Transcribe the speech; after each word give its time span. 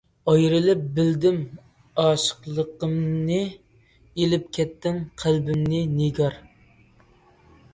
ئايرىلىپ 0.31 0.79
بىلدىم 0.99 1.35
ئاشىقلىقىمنى، 2.03 3.37
ئېلىپ 4.21 4.49
كەتتىڭ 4.59 4.99
قەلبىمنى 5.25 5.83
نىگار. 6.01 6.41